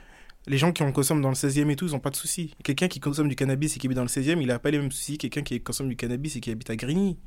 [0.47, 2.55] les gens qui en consomment dans le 16e et tout, ils n'ont pas de soucis.
[2.63, 4.77] Quelqu'un qui consomme du cannabis et qui habite dans le 16e, il n'a pas les
[4.77, 7.17] mêmes soucis quelqu'un qui consomme du cannabis et qui habite à Grigny.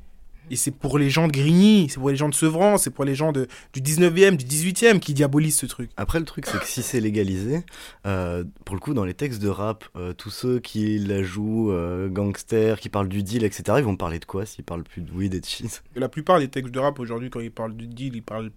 [0.51, 3.05] Et c'est pour les gens de Grigny, c'est pour les gens de Sevran, c'est pour
[3.05, 5.89] les gens de, du 19e, du 18e qui diabolisent ce truc.
[5.97, 7.63] Après, le truc, c'est que si c'est légalisé,
[8.05, 11.71] euh, pour le coup, dans les textes de rap, euh, tous ceux qui la jouent
[11.71, 15.01] euh, gangster, qui parlent du deal, etc., ils vont parler de quoi s'ils parlent plus
[15.01, 17.75] de weed et de shit La plupart des textes de rap aujourd'hui, quand ils parlent
[17.75, 18.51] du deal, ils parlent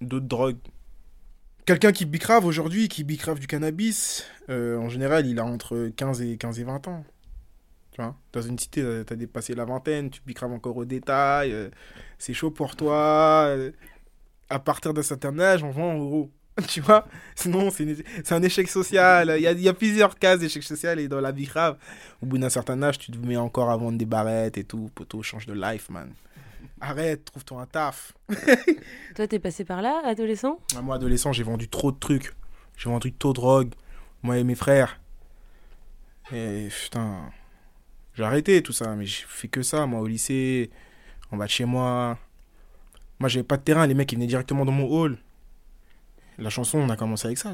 [0.00, 0.58] d'autres drogues.
[1.64, 6.36] Quelqu'un qui bicrave aujourd'hui, qui bicrave du cannabis, en général, il a entre 15 et,
[6.36, 7.04] 15 et 20 ans
[8.32, 11.68] dans une cité, euh, tu as dépassé la vingtaine, tu bicraves encore au détail, euh,
[12.18, 13.46] c'est chaud pour toi.
[13.48, 13.72] Euh,
[14.48, 16.30] à partir d'un certain âge, on vend en euros.
[16.68, 19.34] tu vois Sinon, c'est un échec social.
[19.36, 21.76] Il y a, y a, plusieurs cases d'échec social et dans la vie grave,
[22.22, 24.90] au bout d'un certain âge, tu te mets encore à vendre des barrettes et tout.
[24.94, 26.12] Poteau, change de life, man.
[26.80, 28.14] Arrête, trouve-toi un taf.
[29.14, 30.58] Toi, t'es passé par là, adolescent?
[30.76, 32.32] Ah, Moi, adolescent, j'ai vendu trop de trucs.
[32.76, 33.74] J'ai vendu trop de drogue.
[34.22, 35.00] Moi et mes frères.
[36.32, 37.30] Et putain,
[38.16, 40.70] j'ai arrêté tout ça, mais j'ai fait que ça, moi, au lycée,
[41.30, 42.18] en bas de chez moi.
[43.18, 45.18] Moi, j'avais pas de terrain, les mecs, ils venaient directement dans mon hall.
[46.38, 47.52] La chanson, on a commencé avec ça,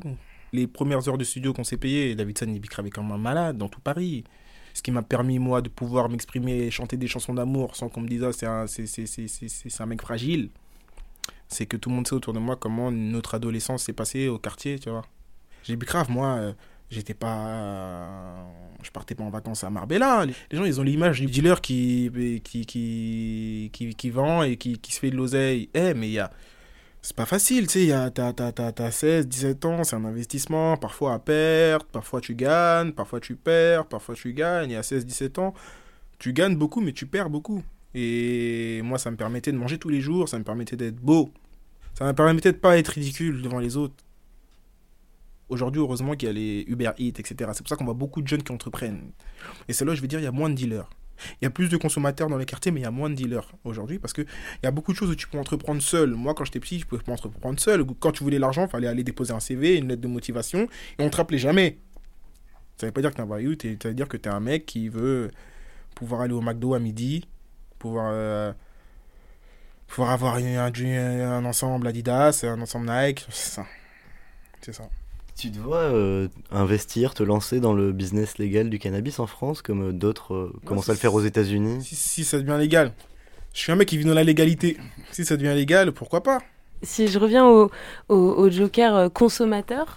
[0.53, 3.68] Les premières heures de studio qu'on s'est payées, Davidson, il bicravait comme un malade dans
[3.68, 4.22] tout Paris.
[4.75, 8.01] Ce qui m'a permis, moi, de pouvoir m'exprimer et chanter des chansons d'amour sans qu'on
[8.01, 10.51] me dise, ah, c'est un, un mec fragile.
[11.48, 14.38] C'est que tout le monde sait autour de moi comment notre adolescence s'est passée au
[14.38, 15.05] quartier, tu vois.
[15.64, 16.37] J'ai bicrave, moi.
[16.37, 16.53] Euh,
[16.93, 18.47] J'étais pas.
[18.83, 20.27] Je partais pas en vacances à Marbella.
[20.27, 22.11] Les gens, ils ont l'image du dealer qui,
[22.45, 25.71] qui, qui, qui, qui vend et qui, qui, se fait de l'oseille.
[25.73, 26.31] Eh, mais il y a.
[27.01, 28.11] C'est pas facile, tu sais.
[28.15, 30.77] T'as, t'as, t'as, t'as 16, 17 ans, c'est un investissement.
[30.77, 34.73] Parfois à perte, parfois tu gagnes, parfois tu perds, parfois tu gagnes.
[34.73, 35.55] Et à 16, 17 ans,
[36.19, 37.63] tu gagnes beaucoup, mais tu perds beaucoup.
[37.95, 41.33] Et moi, ça me permettait de manger tous les jours, ça me permettait d'être beau.
[41.95, 43.95] Ça me permettait de pas être ridicule devant les autres.
[45.53, 47.51] Aujourd'hui, heureusement qu'il y a les Uber Eats, etc.
[47.53, 49.12] C'est pour ça qu'on voit beaucoup de jeunes qui entreprennent.
[49.69, 50.88] Et c'est là, je veux dire, il y a moins de dealers.
[51.41, 53.15] Il y a plus de consommateurs dans les quartiers, mais il y a moins de
[53.15, 54.25] dealers aujourd'hui parce qu'il
[54.62, 56.15] y a beaucoup de choses où tu peux entreprendre seul.
[56.15, 57.85] Moi, quand j'étais petit, je pouvais pas entreprendre seul.
[58.01, 61.05] Quand tu voulais l'argent, il fallait aller déposer un CV, une lettre de motivation, et
[61.05, 61.79] on te rappelait jamais.
[62.79, 64.33] Ça veut pas dire que tu es un voyou, ça veut dire que tu es
[64.33, 65.31] un mec qui veut
[65.95, 67.29] pouvoir aller au McDo à midi,
[67.79, 68.55] pouvoir, euh,
[69.87, 73.27] pouvoir avoir un ensemble Adidas, un ensemble Nike.
[73.29, 73.67] C'est ça.
[74.62, 74.88] C'est ça.
[75.37, 79.88] Tu dois euh, investir, te lancer dans le business légal du cannabis en France, comme
[79.88, 81.83] euh, d'autres euh, commencent à le faire aux États-Unis?
[81.83, 82.92] si, ça devient légal.
[83.55, 84.77] Je suis un mec qui vit dans la légalité.
[85.11, 86.38] Si ça devient légal, pourquoi pas?
[86.83, 87.71] Si je reviens au,
[88.09, 89.97] au, joker consommateur,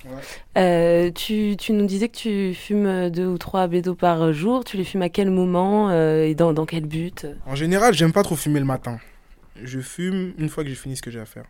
[0.55, 4.63] tu, tu, nous disais que tu fumes deux ou trois bédos par jour.
[4.63, 7.25] Tu les fumes à quel moment et dans, dans quel but?
[7.47, 8.99] En général, j'aime pas trop fumer le matin.
[9.63, 11.45] Je fume une fois que j'ai fini ce que j'ai à faire.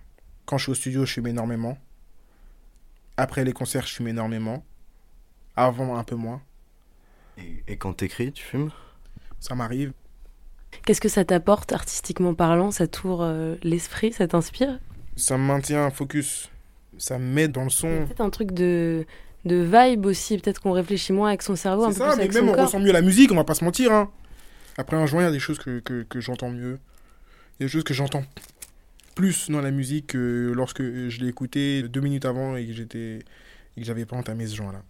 [0.46, 1.78] Quand je suis au studio, je fume énormément.
[3.18, 4.66] Après les concerts, je fume énormément.
[5.56, 6.42] Avant, un peu moins.
[7.68, 8.72] Et, quand t'écris, tu fumes?
[9.40, 9.94] Ça m'arrive.
[10.86, 12.72] Qu'est-ce que ça t'apporte artistiquement parlant?
[12.72, 14.12] Ça tourne euh, l'esprit?
[14.12, 14.80] Ça t'inspire?
[15.16, 16.50] Ça me maintient focus.
[16.98, 18.06] Ça me met dans le son.
[18.06, 19.06] peut-être un truc de,
[19.46, 20.38] de vibe aussi.
[20.38, 21.92] Peut-être qu'on réfléchit moins avec son cerveau.
[21.92, 23.92] C'est ça, mais même on ressent mieux la musique, on va pas se mentir.
[23.92, 24.12] Hein.
[24.78, 26.80] Après un joint, il y a des choses que, que, que j'entends mieux.
[27.60, 28.24] Il y a des choses que j'entends
[29.16, 33.20] plus dans la musique que lorsque je l'ai écouté deux minutes avant et que j'étais
[33.78, 34.82] et que j'avais pas entamé ce genre-là.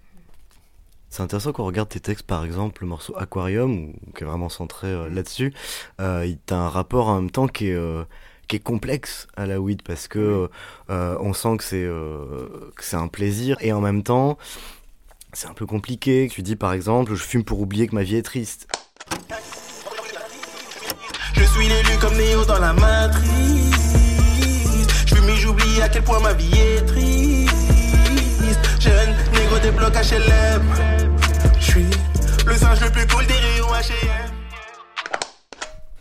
[1.10, 4.88] C'est intéressant qu'on regarde tes textes, par exemple, le morceau Aquarium, qui est vraiment centré
[4.88, 5.54] euh, là-dessus.
[6.02, 8.04] Euh, il a un rapport en même temps qui est, euh,
[8.48, 10.50] qui est complexe à la weed parce que
[10.90, 14.38] euh, on sent que c'est euh, que c'est un plaisir et en même temps
[15.34, 16.30] c'est un peu compliqué.
[16.32, 18.68] Tu dis par exemple, je fume pour oublier que ma vie est triste.
[21.34, 23.95] Je suis l'élu comme Néo dans la matrice.
[25.28, 27.52] Et j'oublie à quel point ma vie est triste.
[28.80, 30.64] Jeune, négo des blocs HLM.
[31.60, 31.86] Je suis
[32.46, 34.32] le singe le plus cool des rayons HM.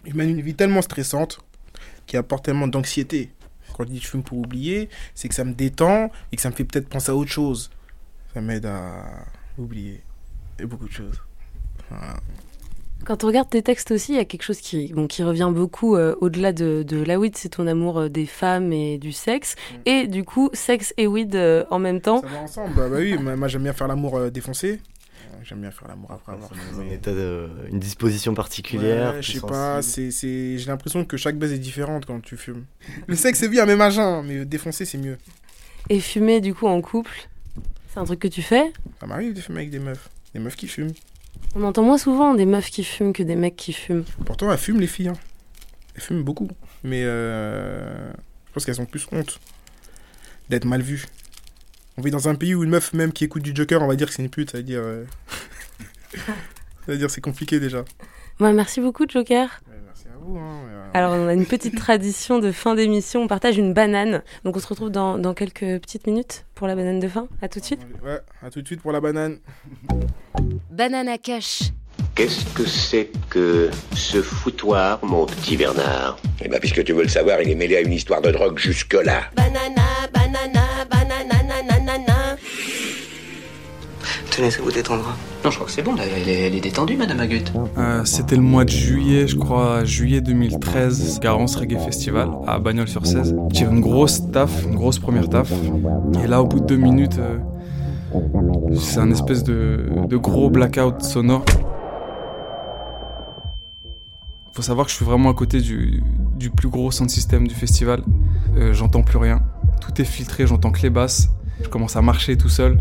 [0.06, 1.38] Je mène une vie tellement stressante
[2.06, 3.30] qui apporte tellement d'anxiété.
[3.72, 6.50] Quand je dis je fume pour oublier, c'est que ça me détend et que ça
[6.50, 7.70] me fait peut-être penser à autre chose.
[8.34, 9.24] Ça m'aide à
[9.56, 10.02] oublier
[10.58, 11.20] et beaucoup de choses.
[11.90, 12.16] Voilà.
[13.04, 15.50] Quand on regarde tes textes aussi, il y a quelque chose qui, bon, qui revient
[15.52, 19.12] beaucoup euh, au-delà de, de la weed, c'est ton amour euh, des femmes et du
[19.12, 19.56] sexe.
[19.84, 22.22] Et du coup, sexe et weed euh, en même temps.
[22.22, 24.80] Ça va ensemble, bah, bah oui, moi moi, j'aime bien faire l'amour euh, défoncé.
[25.42, 26.94] J'aime bien faire l'amour après avoir fumé.
[26.94, 29.12] Et t'as de- une disposition particulière.
[29.16, 30.56] Ouais, je sais pas, c'est, c'est...
[30.56, 32.64] j'ai l'impression que chaque baise est différente quand tu fumes.
[33.06, 35.18] Le sexe c'est bien, même à jeun, mais défoncer c'est mieux.
[35.90, 37.28] Et fumer du coup en couple,
[37.92, 38.72] c'est un truc que tu fais?
[38.98, 40.92] Ça m'arrive de fumer avec des meufs, des meufs qui fument.
[41.54, 44.04] On entend moins souvent des meufs qui fument que des mecs qui fument.
[44.26, 45.16] Pourtant elles fument les filles, hein.
[45.94, 46.48] elles fument beaucoup,
[46.82, 48.12] mais euh...
[48.46, 49.40] je pense qu'elles ont plus honte
[50.48, 51.06] d'être mal vues.
[51.96, 53.96] On vit dans un pays où une meuf même qui écoute du Joker, on va
[53.96, 54.82] dire que c'est une pute, ça veut dire...
[54.82, 55.04] euh,
[56.14, 56.32] ça
[56.88, 57.84] veut dire c'est compliqué déjà.
[58.40, 59.62] Ouais, merci beaucoup Joker.
[60.24, 60.38] À vous.
[60.38, 60.90] Hein.
[60.94, 64.22] Alors on a une petite tradition de fin d'émission, on partage une banane.
[64.44, 67.28] Donc on se retrouve dans, dans quelques petites minutes pour la banane de fin.
[67.42, 67.80] À tout de suite.
[68.02, 69.38] Ouais, à tout de suite pour la banane.
[70.70, 71.62] Banana Cash.
[72.14, 76.18] Qu'est-ce que c'est que ce foutoir, mon petit Bernard?
[76.40, 78.58] Eh ben, puisque tu veux le savoir, il est mêlé à une histoire de drogue
[78.58, 79.24] jusque-là.
[79.34, 79.82] Banana,
[80.12, 80.23] banana, banana,
[84.34, 85.14] Tenez, ça vous détendra.
[85.44, 87.44] Non, je crois que c'est bon, là, elle est, elle est détendue, Madame Agut.
[87.78, 93.36] Euh, C'était le mois de juillet, je crois, juillet 2013, Garance Reggae Festival à Bagnols-sur-Cèze.
[93.52, 95.52] J'ai une grosse taf, une grosse première taf.
[96.24, 97.38] Et là, au bout de deux minutes, euh,
[98.74, 101.44] c'est un espèce de, de gros blackout sonore.
[104.52, 106.02] Faut savoir que je suis vraiment à côté du,
[106.36, 108.02] du plus gros sound system du festival.
[108.56, 109.42] Euh, j'entends plus rien.
[109.80, 111.28] Tout est filtré, j'entends que les basses.
[111.62, 112.78] Je commence à marcher tout seul,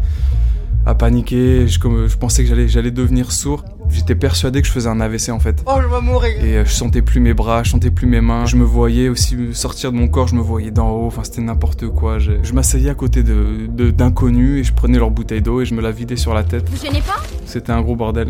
[0.86, 1.68] à paniquer.
[1.68, 1.80] Je,
[2.18, 3.64] pensais que j'allais, j'allais devenir sourd.
[3.90, 5.64] J'étais persuadé que je faisais un AVC en fait.
[5.68, 6.44] Oh, je vais mourir.
[6.44, 8.46] Et euh, je sentais plus mes bras, je sentais plus mes mains.
[8.46, 11.06] Je me voyais aussi sortir de mon corps, je me voyais d'en haut.
[11.08, 12.18] Enfin, c'était n'importe quoi.
[12.20, 15.66] Je, je m'asseyais à côté de, de- d'inconnus et je prenais leur bouteille d'eau et
[15.66, 16.68] je me la vidais sur la tête.
[16.70, 17.22] Vous gênez pas?
[17.46, 18.30] C'était un gros bordel.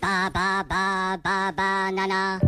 [0.00, 2.38] Ba ba ba ba banana.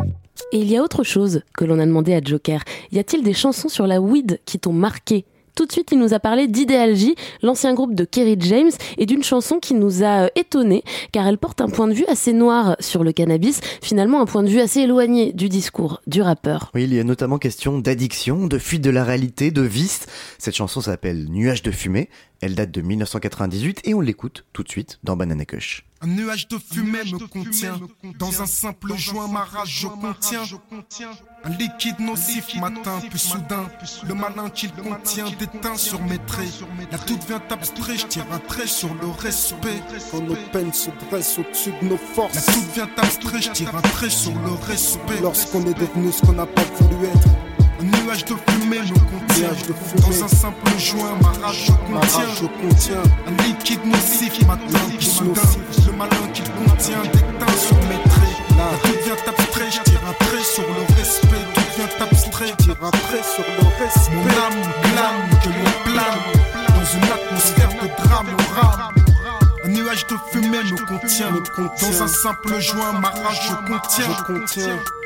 [0.51, 2.61] Et il y a autre chose que l'on a demandé à Joker.
[2.91, 5.25] Y a-t-il des chansons sur la weed qui t'ont marqué?
[5.55, 9.23] Tout de suite, il nous a parlé d'Idéalgie, l'ancien groupe de Kerry James, et d'une
[9.23, 12.75] chanson qui nous a euh, étonnés, car elle porte un point de vue assez noir
[12.79, 16.71] sur le cannabis, finalement un point de vue assez éloigné du discours du rappeur.
[16.75, 20.05] Oui, il y a notamment question d'addiction, de fuite de la réalité, de vice.
[20.37, 22.09] Cette chanson s'appelle Nuage de fumée.
[22.41, 25.85] Elle date de 1998 et on l'écoute tout de suite dans Banana Kush.
[26.05, 27.79] Un nuage de fumée me contient.
[28.19, 30.43] Dans un simple joint, ma rage je contiens.
[31.43, 33.67] Un liquide nocif matin, puis soudain,
[34.07, 36.61] le malin qu'il contient déteint sur mes traits.
[36.91, 39.81] La tout devient abstrait, je tire un trait sur le respect.
[40.11, 42.35] Quand nos peines se dressent au-dessus de nos forces.
[42.35, 45.21] La tout devient abstrait, je tire un trait sur le respect.
[45.23, 47.29] Lorsqu'on est devenu ce qu'on n'a pas voulu être.
[47.79, 49.14] Un nuage de fumée me contient.
[49.35, 53.03] Dans un simple joint, ma rage je contiens.
[53.27, 54.31] Un liquide nocif
[54.97, 55.41] puis soudain,
[55.85, 58.37] le malin qu'il contient déteint sur mes traits.
[58.81, 61.45] Tout devient abstrait, je tire un trait sur le respect.
[61.55, 64.15] Devient abstrait, je tire un trait sur le respect.
[64.15, 66.25] Mon âme que l'on plane
[66.69, 69.04] dans une atmosphère de drame au rame.
[69.65, 71.31] Un nuage de fumée me contient.
[71.81, 74.15] Dans un simple joint, ma rage je contiens.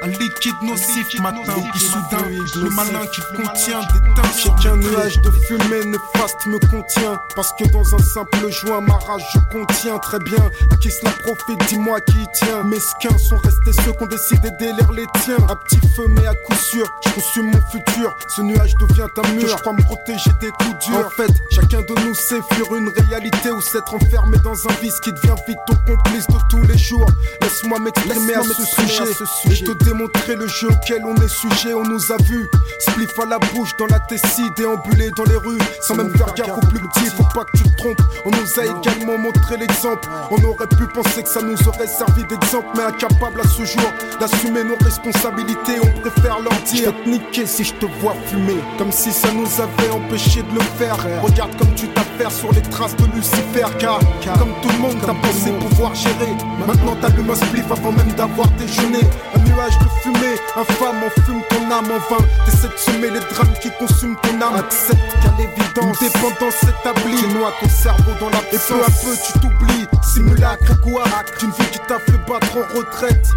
[0.02, 4.30] Un liquide nocif matin, puis soudain, le malin qu'il contient déteint.
[4.38, 7.22] J'ai qu'un nuage de fumée néfaste me contient.
[7.38, 10.50] Parce que dans un simple joint, ma rage je contiens très bien.
[10.72, 12.64] À qui cela profite, dis-moi qui y tient.
[12.64, 15.38] Mesquins sont restés ceux qui ont décidé d'élire les tiens.
[15.48, 18.14] À petit feu, mais à coup sûr, je consume mon futur.
[18.28, 19.48] Ce nuage devient un mur.
[19.48, 21.08] Je crois me protéger des coups durs.
[21.08, 25.00] En fait, chacun de nous sait fuir une réalité ou s'être enfermé dans un vice
[25.00, 27.06] qui devient vite ton complice de tous les jours.
[27.42, 29.04] Laisse-moi m'exprimer à, ce sujet
[29.52, 32.50] et te démontrer le jeu auquel on est sujet, on nous a vu.
[32.80, 36.58] Spliff à la bouche dans la tessie, déambuler dans les rues, sans même faire gaffe
[36.58, 38.02] au plus petit, faut pas que tu te trompes.
[38.26, 40.10] On nous a également montré l'exemple.
[40.32, 43.92] On aurait pu penser que ça nous aurait servi d'exemple, mais incapable à ce jour
[44.20, 46.78] d'assumer nos responsabilités, on préfère leur dire.
[46.78, 50.42] Je vais te niquer si je te vois fumer, comme si ça nous avait empêché
[50.42, 50.98] de le faire.
[51.22, 54.00] Regarde comme tu t'affaires sur les traces de Lucifer, car
[54.40, 56.34] comme tout le monde, t'as pensé pouvoir gérer.
[56.66, 59.02] Maintenant t'allumes un spliff avant même d'avoir déjeuné.
[59.36, 62.24] Un nuage de fumée, infâme, on fume ton âme en vain.
[62.46, 64.56] T'essaies de semer les drames qui consument ton âme.
[64.56, 67.22] Accepte qu'à l'évidence, dépendance établie.
[67.22, 69.88] Tu noies ton cerveau dans la Et peu à peu tu t'oublies.
[70.14, 71.04] Simulacre quoi
[71.40, 73.28] D'une vie qui t'a fait battre en retraite.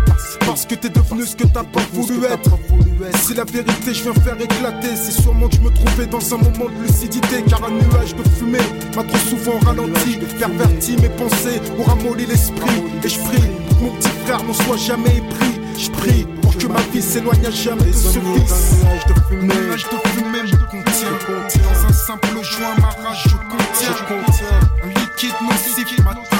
[0.46, 2.50] Parce que t'es devenu ce que t'as pas voulu être.
[3.22, 6.38] Si la vérité je viens faire éclater, c'est sûrement que je me trouvais dans un
[6.38, 7.44] moment de lucidité.
[7.46, 8.58] Car un nuage de fumée
[8.96, 12.82] m'a trop souvent ralenti, perverti mes pensées, ou ramolli l'esprit.
[13.04, 15.60] Et je prie pour que mon petit frère n'en soit jamais épris.
[15.78, 18.80] Je prie pour que ma vie s'éloigne à jamais de ce vice.
[18.80, 21.62] Nuage de fumée, nuage de fumée me contient.
[21.62, 24.60] Dans un simple joint, ma rage je contiens.
[24.84, 26.31] Un liquide nocif.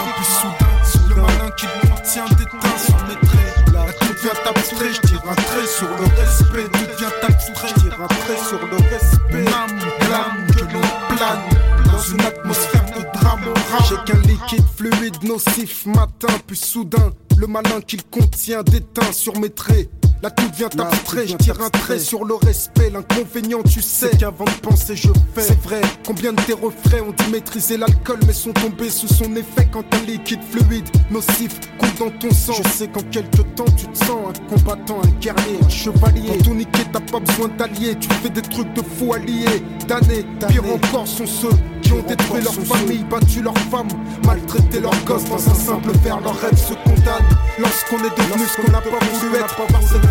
[1.63, 3.73] Le malin qui le contient déteint sur mes traits.
[3.73, 6.69] La tout devient abstrait, je tire un trait sur le respect.
[6.73, 9.21] Devient abstrait, je tire un trait sur le respect.
[9.31, 13.41] Mon âme clame que l'on plane dans une atmosphère de drame
[13.89, 17.13] J'ai qu'un liquide fluide nocif matin puis soudain.
[17.37, 19.89] Le malin qu'il contient déteint sur mes traits.
[20.23, 22.91] Là tout devient abstrait, je tire un trait sur le respect.
[22.91, 25.43] L'inconvénient, tu sais qu'avant de penser, je fais.
[25.43, 29.35] C'est vrai, combien de tes refrains ont dû maîtriser l'alcool, mais sont tombés sous son
[29.35, 32.53] effet quand un liquide fluide nocif coule dans ton sang.
[32.53, 36.29] Je sais qu'en quelques temps, tu te sens un combattant, un guerrier, un chevalier.
[36.29, 37.97] Pour tout niquer, t'as pas besoin d'alliés.
[37.99, 39.65] Tu fais des trucs de fou alliés.
[39.89, 43.89] D'années, pire encore sont ceux qui ont détruit leur famille, battu leurs femmes,
[44.25, 46.21] maltraité leurs gosses dans un simple verre.
[46.21, 49.57] Leurs rêves se condamnent lorsqu'on est devenu ce qu'on n'a pas voulu être.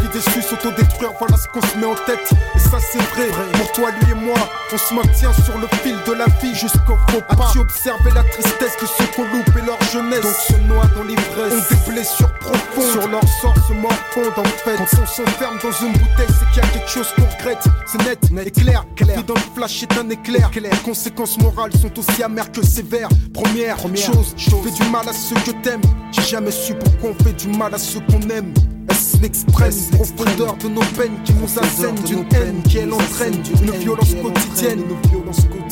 [0.01, 2.31] Vie déçue, s'autodétruire, voilà ce qu'on se met en tête.
[2.55, 3.27] Et ça, c'est vrai.
[3.53, 4.37] Pour toi, lui et moi,
[4.73, 7.45] on se maintient sur le fil de la vie jusqu'au faux pas.
[7.45, 10.21] As-tu observé la tristesse de ceux qui ont loupé leur jeunesse?
[10.21, 12.91] Donc se noient dans l'ivresse, ont des blessures profondes.
[12.91, 14.75] Sur leur sort se morfondent en fait.
[14.77, 17.63] Quand on s'enferme dans une bouteille, c'est qu'il y a quelque chose qu'on regrette.
[17.85, 18.85] C'est net, et clair.
[18.95, 19.23] clair.
[19.23, 20.49] Dans le flash est un éclair.
[20.55, 23.09] Les conséquences morales sont aussi amères que sévères.
[23.33, 25.81] Première, chose, je fais du mal à ceux que t'aimes.
[26.11, 28.53] J'ai jamais su pourquoi on fait du mal à ceux qu'on aime.
[28.89, 33.71] Est-ce l'extrême profondeur de nos peines qui nous assènent d'une haine qui elle entraîne une
[33.71, 34.83] violence quotidienne,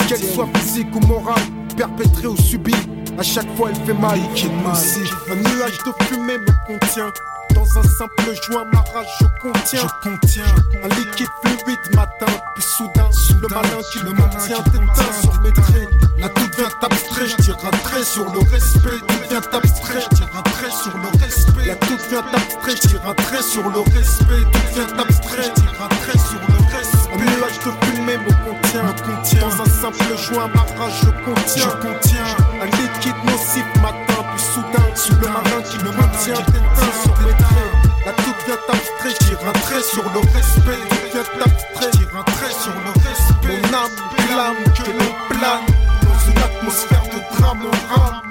[0.07, 1.41] qu'elle soit physique ou morale,
[1.75, 2.75] perpétrée ou subie.
[3.17, 4.19] À chaque fois, elle fait mal.
[4.19, 7.11] Un nuage de fumée me contient.
[7.55, 9.81] Dans un simple joint, ma rage je contiens.
[9.81, 10.43] Je contiens
[10.83, 13.09] un liquide fluide matin, puis soudain,
[13.41, 15.89] le malin qui le maintient déteint sur mes traits.
[16.17, 18.99] Là tout devient abstrait, je tire un trait sur le respect.
[19.07, 21.65] Tout devient abstrait, je tire un trait sur le respect.
[21.65, 24.43] Là tout devient abstrait, je tire un trait sur le respect.
[24.51, 27.13] Tout devient abstrait, je tire un trait sur le respect.
[27.13, 29.39] Un nuage de fumée me contient, me contient.
[29.39, 31.63] Dans un simple joint, ma rage je contiens.
[31.63, 32.25] Je contiens
[32.61, 37.73] un liquide nocif matin, puis soudain, le malin qui le maintient déteint sur mes traits.
[38.05, 40.79] Là tout devient abstrait, tire un trait sur le respect.
[40.89, 43.61] Tout devient abstrait, tire un trait sur le respect.
[43.61, 45.65] Mon âme clame que l'on plane
[46.03, 48.21] dans une atmosphère de drame en rame.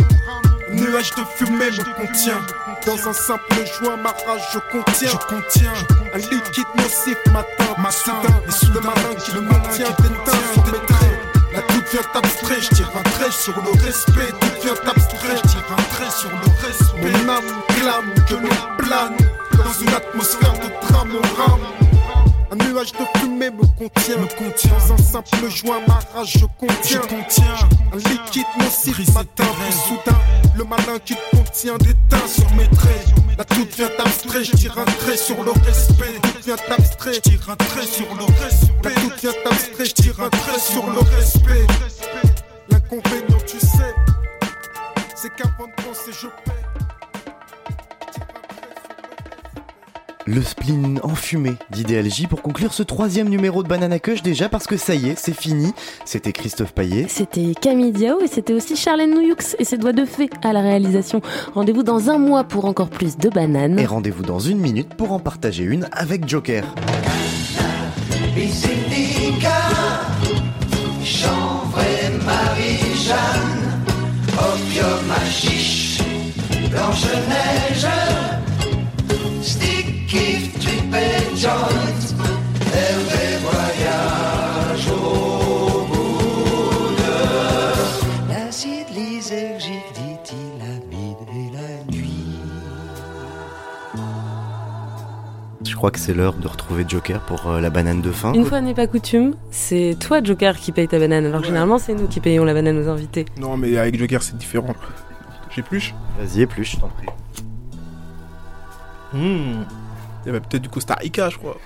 [0.73, 2.41] Nuage de fumée me contient.
[2.87, 5.11] Dans un simple joint, ma rage je contiens.
[5.11, 5.73] Je contiens
[6.15, 8.21] un liquide nocif matin, matin.
[8.47, 10.68] Et sous le malin qui le maintient traits.
[11.91, 14.31] Devient abstrait, je tire un trait sur le respect.
[14.39, 17.25] Tout devient abstrait, je tire un trait sur le respect.
[17.25, 19.17] Mon âme clame que l'on plane
[19.57, 21.78] dans une atmosphère de drame en rame.
[22.89, 24.71] Nuage de fumée me contient, me contient.
[24.71, 27.01] Dans un simple joint, ma rage je contiens.
[27.03, 29.45] Je contiens un liquide nocif matin,
[29.87, 30.19] soudain,
[30.57, 33.07] le malin qui te contient déteint sur mes traits.
[33.37, 36.15] Là tout devient abstrait, je tire un trait sur le respect.
[36.23, 38.69] Tout devient abstrait, je tire un trait sur le respect.
[38.85, 41.67] Là tout devient abstrait, je tire un trait sur le respect.
[42.71, 43.95] L'inconvénient, tu sais,
[45.15, 46.58] c'est qu'avant de penser, je paie.
[50.31, 54.67] Le spleen enfumé d'Idéal J pour conclure ce troisième numéro de Banana Cush déjà parce
[54.67, 55.73] que ça y est, c'est fini.
[56.05, 57.07] C'était Christophe Paillet.
[57.09, 60.61] C'était Camille Diao et c'était aussi Charlène Nouyux et ses doigts de fée à la
[60.61, 61.23] réalisation.
[61.55, 63.79] Rendez-vous dans un mois pour encore plus de bananes.
[63.79, 66.75] Et rendez-vous dans une minute pour en partager une avec Joker.
[72.27, 73.81] Marie-Jeanne,
[74.37, 75.99] opium à chiche,
[95.89, 98.35] crois que c'est l'heure de retrouver Joker pour euh, la banane de fin.
[98.35, 101.95] Une fois n'est pas coutume, c'est toi Joker qui paye ta banane, alors généralement c'est
[101.95, 103.25] nous qui payons la banane aux invités.
[103.41, 104.75] Non, mais avec Joker, c'est différent.
[105.51, 107.07] J'épluche Vas-y, épluche, je t'en prie.
[109.15, 109.65] Hmm.
[110.25, 111.57] Il y avait peut-être du Costa Rica, je crois.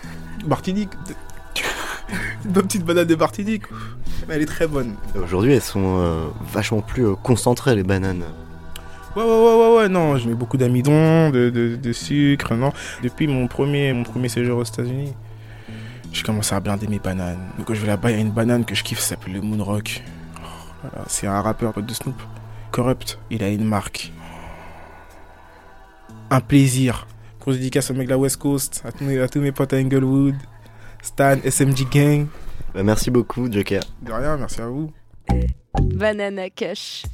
[0.46, 0.90] Martinique.
[2.44, 3.64] Une bonne petite banane de Martinique.
[4.28, 4.94] Mais elle est très bonne.
[5.20, 8.22] Aujourd'hui, elles sont euh, vachement plus euh, concentrées, les bananes.
[9.14, 12.72] Ouais, ouais, ouais, ouais, ouais, non, je mets beaucoup d'amidon, de, de, de sucre, non.
[13.02, 15.12] Depuis mon premier, mon premier séjour aux États-Unis,
[16.12, 17.38] j'ai commencé à aimer mes bananes.
[17.58, 19.34] Donc, quand je vais là-bas, il y a une banane que je kiffe, ça s'appelle
[19.34, 20.02] le Moonrock.
[20.84, 22.20] Oh, c'est un rappeur pote de Snoop.
[22.70, 24.12] Corrupt, il a une marque.
[26.30, 27.06] Un plaisir.
[27.38, 29.74] Grosse dédicace au mec de la West Coast, à tous mes, à tous mes potes
[29.74, 30.36] à Inglewood,
[31.02, 32.26] Stan, SMG Gang.
[32.74, 33.82] Bah, merci beaucoup, Joker.
[34.00, 34.90] De rien, merci à vous.
[36.02, 37.04] Banana Cash.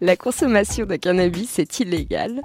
[0.00, 2.42] La consommation de cannabis est illégale.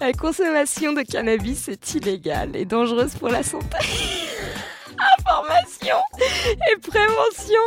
[0.00, 3.76] la consommation de cannabis est illégale et dangereuse pour la santé.
[5.18, 5.96] Information
[6.46, 7.62] et prévention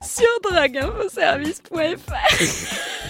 [0.00, 3.09] sur drogueinfoservice.fr.